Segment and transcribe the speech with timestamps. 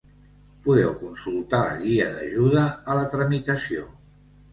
[0.67, 3.85] Podeu consultar la guia d'ajuda a la tramitació.